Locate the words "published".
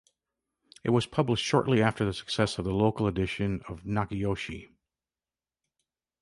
1.05-1.45